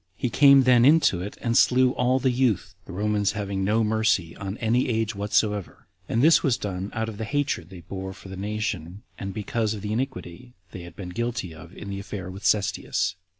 He 0.17 0.31
came 0.31 0.63
then 0.63 0.83
into 0.83 1.21
it, 1.21 1.37
and 1.41 1.55
slew 1.55 1.91
all 1.91 2.17
the 2.17 2.31
youth, 2.31 2.73
the 2.85 2.91
Romans 2.91 3.33
having 3.33 3.63
no 3.63 3.83
mercy 3.83 4.35
on 4.35 4.57
any 4.57 4.89
age 4.89 5.13
whatsoever; 5.13 5.85
and 6.09 6.23
this 6.23 6.41
was 6.41 6.57
done 6.57 6.89
out 6.95 7.07
of 7.07 7.19
the 7.19 7.23
hatred 7.23 7.69
they 7.69 7.81
bore 7.81 8.11
the 8.25 8.35
nation, 8.35 9.03
and 9.19 9.31
because 9.31 9.75
of 9.75 9.83
the 9.83 9.93
iniquity 9.93 10.55
they 10.71 10.81
had 10.81 10.95
been 10.95 11.09
guilty 11.09 11.53
of 11.53 11.77
in 11.77 11.91
the 11.91 11.99
affair 11.99 12.25
of 12.29 12.43
Cestius. 12.43 13.13